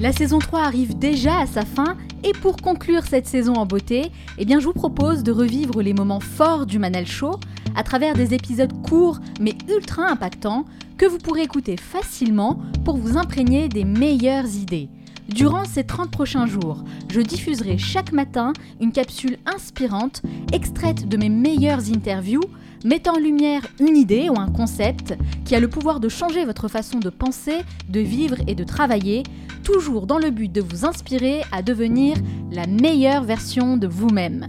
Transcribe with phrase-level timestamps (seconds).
[0.00, 4.12] La saison 3 arrive déjà à sa fin et pour conclure cette saison en beauté,
[4.38, 7.40] eh je vous propose de revivre les moments forts du Manal Show
[7.74, 10.66] à travers des épisodes courts mais ultra impactants
[10.98, 14.88] que vous pourrez écouter facilement pour vous imprégner des meilleures idées.
[15.28, 20.22] Durant ces 30 prochains jours, je diffuserai chaque matin une capsule inspirante
[20.52, 22.44] extraite de mes meilleures interviews
[22.84, 26.68] mettant en lumière une idée ou un concept qui a le pouvoir de changer votre
[26.68, 27.58] façon de penser,
[27.88, 29.22] de vivre et de travailler,
[29.64, 32.16] toujours dans le but de vous inspirer à devenir
[32.50, 34.46] la meilleure version de vous-même.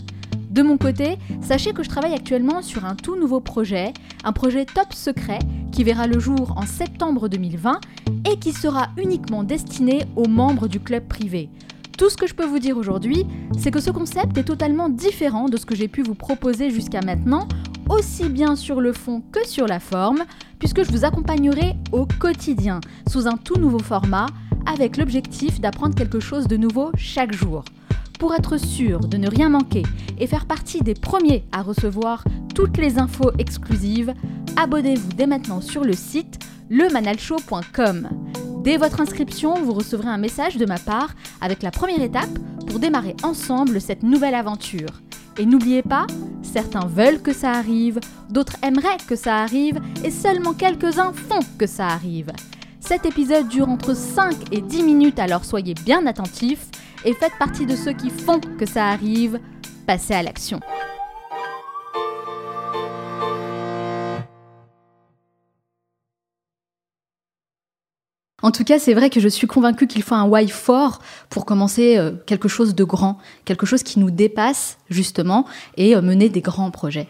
[0.49, 4.65] De mon côté, sachez que je travaille actuellement sur un tout nouveau projet, un projet
[4.65, 5.39] top secret
[5.71, 7.79] qui verra le jour en septembre 2020
[8.31, 11.49] et qui sera uniquement destiné aux membres du club privé.
[11.97, 13.25] Tout ce que je peux vous dire aujourd'hui,
[13.57, 17.01] c'est que ce concept est totalement différent de ce que j'ai pu vous proposer jusqu'à
[17.01, 17.47] maintenant,
[17.89, 20.23] aussi bien sur le fond que sur la forme,
[20.59, 22.79] puisque je vous accompagnerai au quotidien,
[23.09, 24.27] sous un tout nouveau format,
[24.65, 27.63] avec l'objectif d'apprendre quelque chose de nouveau chaque jour.
[28.19, 29.83] Pour être sûr de ne rien manquer
[30.19, 32.23] et faire partie des premiers à recevoir
[32.53, 34.13] toutes les infos exclusives,
[34.57, 38.09] abonnez-vous dès maintenant sur le site lemanalshow.com.
[38.63, 42.29] Dès votre inscription, vous recevrez un message de ma part avec la première étape
[42.67, 44.89] pour démarrer ensemble cette nouvelle aventure.
[45.37, 46.07] Et n'oubliez pas,
[46.41, 47.99] certains veulent que ça arrive,
[48.29, 52.31] d'autres aimeraient que ça arrive, et seulement quelques-uns font que ça arrive.
[52.79, 56.67] Cet épisode dure entre 5 et 10 minutes, alors soyez bien attentifs
[57.05, 59.39] et faites partie de ceux qui font que ça arrive.
[59.85, 60.59] Passez à l'action.
[68.41, 71.45] En tout cas, c'est vrai que je suis convaincue qu'il faut un why fort pour
[71.45, 75.45] commencer euh, quelque chose de grand, quelque chose qui nous dépasse justement
[75.77, 77.07] et euh, mener des grands projets.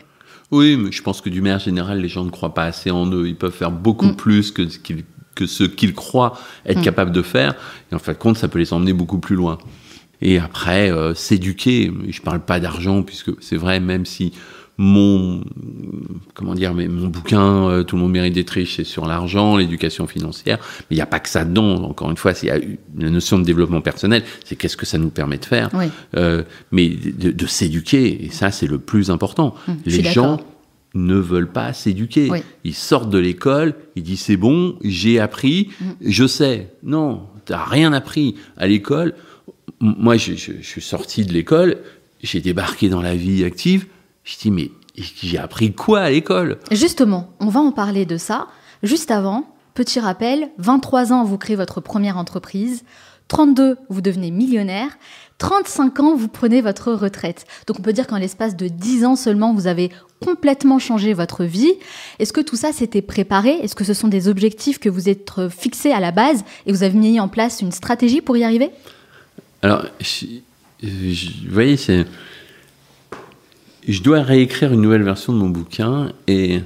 [0.51, 3.05] Oui, mais je pense que du manière générale, les gens ne croient pas assez en
[3.11, 3.27] eux.
[3.27, 4.15] Ils peuvent faire beaucoup mm.
[4.15, 6.83] plus que ce qu'ils croient être mm.
[6.83, 7.55] capables de faire.
[7.91, 9.59] Et en fin de compte, ça peut les emmener beaucoup plus loin.
[10.21, 11.91] Et après, euh, s'éduquer.
[12.09, 14.33] Je parle pas d'argent, puisque c'est vrai, même si
[14.79, 15.41] mon
[16.35, 19.57] comment dire mais mon bouquin euh, tout le monde mérite d'être riche c'est sur l'argent
[19.57, 20.57] l'éducation financière.
[20.79, 22.57] Mais il n'y a pas que ça dedans encore une fois il y a
[22.97, 25.69] la notion de développement personnel c'est qu'est-ce que ça nous permet de faire.
[26.15, 29.53] Euh, mais de, s'éduquer et ça c'est le plus important.
[29.67, 30.39] Hum, les gens
[30.95, 32.31] ne veulent pas s'éduquer.
[32.63, 35.95] Ils sortent de l'école ils disent c'est bon j'ai appris hum.
[35.99, 36.71] je sais.
[36.83, 39.13] Non tu n'as rien appris à l'école.
[39.81, 41.79] Moi je suis sorti de l'école
[42.23, 43.85] j'ai débarqué dans la vie active
[44.23, 46.59] je dis, mais j'ai appris quoi à l'école?
[46.71, 48.47] Justement, on va en parler de ça.
[48.83, 52.83] Juste avant, petit rappel, 23 ans, vous créez votre première entreprise.
[53.29, 54.89] 32, vous devenez millionnaire.
[55.37, 57.45] 35 ans, vous prenez votre retraite.
[57.67, 59.89] Donc on peut dire qu'en l'espace de 10 ans seulement, vous avez
[60.23, 61.71] complètement changé votre vie.
[62.17, 63.51] Est-ce que tout ça s'était préparé?
[63.51, 66.83] Est-ce que ce sont des objectifs que vous êtes fixés à la base et vous
[66.83, 68.71] avez mis en place une stratégie pour y arriver?
[69.61, 69.85] Alors,
[70.81, 70.89] vous
[71.49, 72.05] voyez, c'est
[73.87, 76.59] je dois réécrire une nouvelle version de mon bouquin et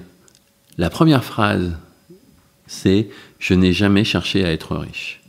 [0.77, 1.73] la première phrase,
[2.67, 3.09] c'est
[3.39, 5.21] Je n'ai jamais cherché à être riche.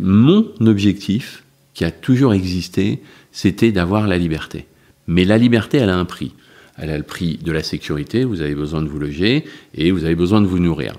[0.00, 3.00] Mon objectif, qui a toujours existé,
[3.32, 4.66] c'était d'avoir la liberté.
[5.06, 6.32] Mais la liberté, elle a un prix.
[6.76, 9.44] Elle a le prix de la sécurité, vous avez besoin de vous loger
[9.74, 10.94] et vous avez besoin de vous nourrir.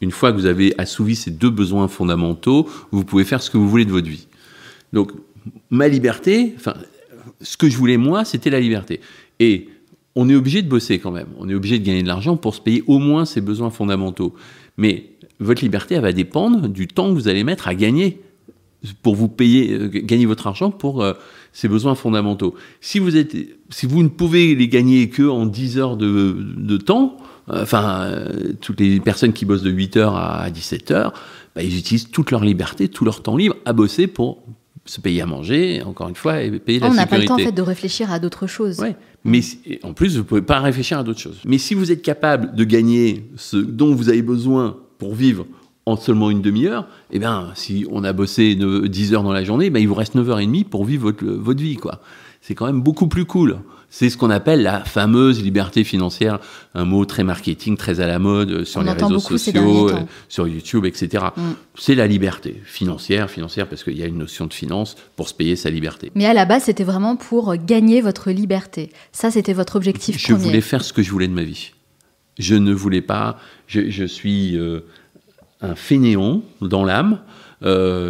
[0.00, 3.56] Une fois que vous avez assouvi ces deux besoins fondamentaux, vous pouvez faire ce que
[3.56, 4.28] vous voulez de votre vie.
[4.92, 5.10] Donc,
[5.70, 6.74] ma liberté, enfin,
[7.40, 9.00] ce que je voulais moi, c'était la liberté.
[9.40, 9.68] Et
[10.14, 11.28] on est obligé de bosser quand même.
[11.38, 14.34] On est obligé de gagner de l'argent pour se payer au moins ses besoins fondamentaux.
[14.76, 18.20] Mais votre liberté, elle va dépendre du temps que vous allez mettre à gagner
[19.02, 21.14] pour vous payer, euh, gagner votre argent pour euh,
[21.52, 22.54] ces besoins fondamentaux.
[22.80, 23.36] Si vous, êtes,
[23.70, 27.16] si vous ne pouvez les gagner que en 10 heures de, temps,
[27.50, 28.10] euh, enfin,
[28.60, 31.12] toutes les personnes qui bossent de 8 heures à 17 heures,
[31.54, 34.42] bah, ils utilisent toute leur liberté, tout leur temps libre à bosser pour
[34.88, 36.90] se payer à manger, encore une fois, et payer la sécurité.
[36.90, 38.80] On n'a pas le temps en fait de réfléchir à d'autres choses.
[38.80, 38.96] Ouais.
[39.24, 39.40] Mais
[39.82, 41.40] en plus, vous ne pouvez pas réfléchir à d'autres choses.
[41.44, 45.46] Mais si vous êtes capable de gagner ce dont vous avez besoin pour vivre
[45.86, 49.70] en seulement une demi-heure, eh bien, si on a bossé 10 heures dans la journée,
[49.70, 51.76] ben, il vous reste 9h30 pour vivre votre, votre vie.
[51.76, 52.00] quoi.
[52.48, 53.58] C'est quand même beaucoup plus cool.
[53.90, 56.38] C'est ce qu'on appelle la fameuse liberté financière,
[56.72, 60.00] un mot très marketing, très à la mode euh, sur les réseaux sociaux, euh,
[60.30, 61.26] sur YouTube, etc.
[61.36, 61.42] Mm.
[61.74, 65.34] C'est la liberté financière, financière parce qu'il y a une notion de finance pour se
[65.34, 66.10] payer sa liberté.
[66.14, 68.92] Mais à la base, c'était vraiment pour gagner votre liberté.
[69.12, 71.72] Ça, c'était votre objectif je voulais faire ce que je voulais de ma vie.
[72.38, 73.38] Je ne voulais pas.
[73.66, 74.86] Je, suis euh,
[75.60, 77.20] un fainéant dans l'âme,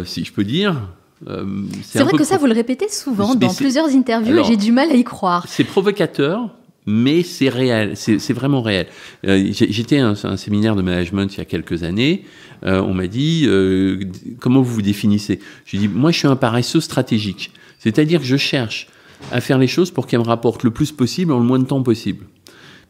[0.05, 0.77] si je peux dire.
[1.27, 1.45] Euh,
[1.83, 4.89] c'est vrai que ça, vous le répétez souvent dans plusieurs interviews et j'ai du mal
[4.89, 5.45] à y croire.
[5.47, 6.49] C'est provocateur,
[6.89, 8.87] mais c'est réel, c'est vraiment réel.
[9.27, 12.25] Euh, j'étais à un, séminaire de management il y a quelques années.
[12.65, 13.99] Euh, on m'a dit euh,
[14.39, 15.39] comment vous vous définissez?
[15.65, 18.87] Je dis moi je suis un paresseux stratégique, c'est-à-dire que je cherche
[19.31, 21.65] à faire les choses pour qu'elles me rapportent le plus possible en le moins de
[21.65, 22.25] temps possible.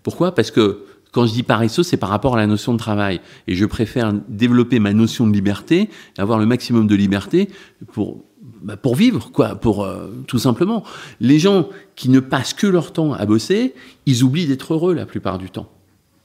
[0.02, 0.34] Pourquoi?
[0.34, 3.20] Parce que quand je dis paresseux, c'est par rapport à la notion de travail.
[3.48, 7.50] Et je préfère développer ma notion de liberté, avoir le maximum de liberté
[7.94, 8.24] pour,
[8.62, 10.84] bah, pour vivre, quoi, pour euh, tout simplement.
[11.20, 13.74] Les gens qui ne passent que leur temps à bosser,
[14.06, 15.70] ils oublient d'être heureux la plupart du temps.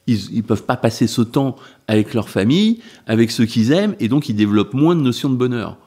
[0.06, 1.56] Ils ne peuvent pas passer ce temps
[1.88, 5.36] avec leur famille, avec ceux qu'ils aiment, et donc ils développent moins de notions de
[5.36, 5.78] bonheur.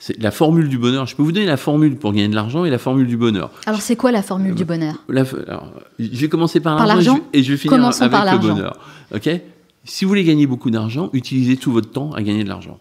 [0.00, 1.06] C'est la formule du bonheur.
[1.06, 3.50] Je peux vous donner la formule pour gagner de l'argent et la formule du bonheur.
[3.66, 7.58] Alors, c'est quoi la formule du bonheur Je vais commencer par, l'argent et, je vais
[7.58, 8.78] finir avec le bonheur.
[9.14, 9.28] Ok?
[9.84, 12.78] Si vous voulez gagner beaucoup d'argent, utilisez tout votre temps à gagner de l'argent.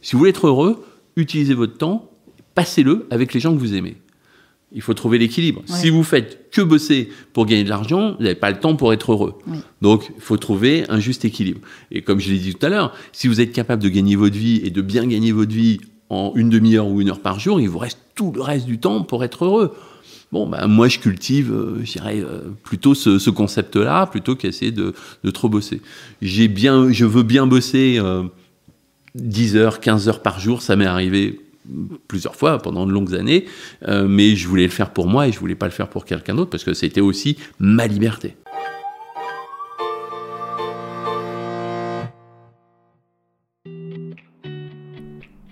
[0.00, 0.82] Si vous voulez être heureux,
[1.16, 2.10] utilisez votre temps,
[2.54, 3.98] passez-le avec les gens que vous aimez.
[4.72, 5.62] Il faut trouver l'équilibre.
[5.66, 8.92] Si vous faites que bosser pour gagner de l'argent, vous n'avez pas le temps pour
[8.94, 9.36] être heureux.
[9.82, 11.60] Donc, il faut trouver un juste équilibre.
[11.90, 14.36] Et comme je l'ai dit tout à l'heure, si vous êtes capable de gagner votre
[14.36, 17.60] vie et de bien gagner votre vie en une demi-heure ou une heure par jour,
[17.60, 19.74] il vous reste tout le reste du temps pour être heureux.
[20.32, 25.48] Bon, ben, moi, je cultive, euh, euh, plutôt ce, concept-là, plutôt qu'essayer de, de, trop
[25.48, 25.80] bosser.
[26.22, 28.24] J'ai bien, je veux bien bosser euh,
[29.14, 31.40] 10 heures, 15 heures par jour, ça m'est arrivé
[32.08, 33.44] plusieurs fois pendant de longues années,
[33.88, 36.04] euh, mais je voulais le faire pour moi et je voulais pas le faire pour
[36.04, 38.36] quelqu'un d'autre parce que c'était aussi ma liberté.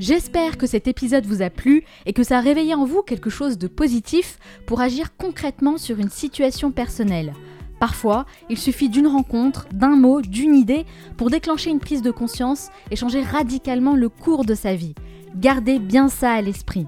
[0.00, 3.31] J'espère que cet épisode vous a plu et que ça a réveillé en vous quelque
[3.31, 7.33] chose de positif pour agir concrètement sur une situation personnelle.
[7.81, 10.87] Parfois, il suffit d'une rencontre, d'un mot, d'une idée
[11.17, 14.95] pour déclencher une prise de conscience et changer radicalement le cours de sa vie.
[15.35, 16.87] Gardez bien ça à l'esprit.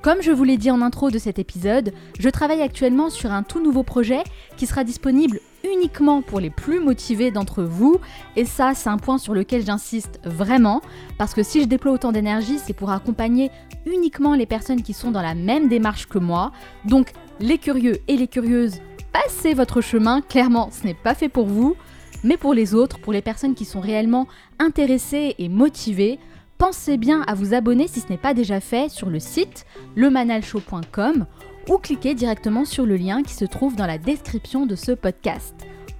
[0.00, 3.44] Comme je vous l'ai dit en intro de cet épisode, je travaille actuellement sur un
[3.44, 4.24] tout nouveau projet
[4.56, 5.38] qui sera disponible
[5.74, 8.00] uniquement pour les plus motivés d'entre vous.
[8.36, 10.80] Et ça, c'est un point sur lequel j'insiste vraiment,
[11.18, 13.50] parce que si je déploie autant d'énergie, c'est pour accompagner
[13.86, 16.52] uniquement les personnes qui sont dans la même démarche que moi.
[16.84, 18.80] Donc, les curieux et les curieuses,
[19.12, 21.76] passez votre chemin, clairement, ce n'est pas fait pour vous.
[22.24, 24.28] Mais pour les autres, pour les personnes qui sont réellement
[24.58, 26.20] intéressées et motivées,
[26.56, 29.66] pensez bien à vous abonner si ce n'est pas déjà fait sur le site
[29.96, 31.26] lemanalshow.com
[31.68, 35.54] ou cliquez directement sur le lien qui se trouve dans la description de ce podcast.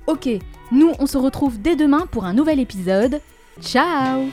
[0.07, 0.29] Ok,
[0.71, 3.21] nous on se retrouve dès demain pour un nouvel épisode.
[3.61, 4.29] Ciao